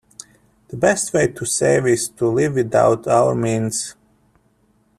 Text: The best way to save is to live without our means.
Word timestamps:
The 0.69 0.77
best 0.77 1.13
way 1.13 1.27
to 1.27 1.45
save 1.45 1.85
is 1.85 2.09
to 2.09 2.27
live 2.27 2.55
without 2.55 3.05
our 3.07 3.35
means. 3.35 3.93